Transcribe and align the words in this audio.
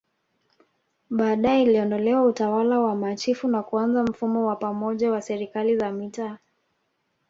Baadae 1.09 1.63
iliondolewa 1.63 2.21
Utawala 2.25 2.79
wa 2.79 2.95
machifu 2.95 3.47
na 3.47 3.63
kuanza 3.63 4.03
mfumo 4.03 4.45
wa 4.47 4.55
pamoja 4.55 5.11
wa 5.11 5.21
Serikali 5.21 5.77
za 5.77 5.91
Mitaa 5.91 6.37